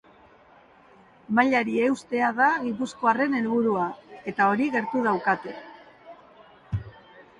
[1.39, 3.85] Mailari eustea da gipuzkoarren helburua,
[4.33, 5.55] eta hori gertu daukate.